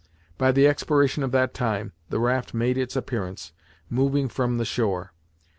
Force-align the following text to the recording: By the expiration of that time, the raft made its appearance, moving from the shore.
By 0.35 0.51
the 0.51 0.65
expiration 0.65 1.21
of 1.21 1.31
that 1.33 1.53
time, 1.53 1.91
the 2.09 2.17
raft 2.19 2.55
made 2.55 2.75
its 2.75 2.95
appearance, 2.95 3.53
moving 3.87 4.29
from 4.29 4.57
the 4.57 4.65
shore. 4.65 5.13